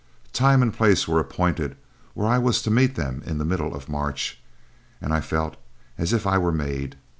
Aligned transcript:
Time 0.33 0.63
and 0.63 0.73
place 0.73 1.07
were 1.07 1.19
appointed 1.19 1.75
where 2.15 2.25
I 2.27 2.39
was 2.39 2.63
to 2.63 2.71
meet 2.71 2.95
them 2.95 3.21
in 3.23 3.37
the 3.37 3.45
middle 3.45 3.75
of 3.75 3.87
March, 3.87 4.41
and 4.99 5.13
I 5.13 5.21
felt 5.21 5.57
as 5.95 6.11
if 6.11 6.25
I 6.25 6.39
were 6.39 6.51
made. 6.51 6.95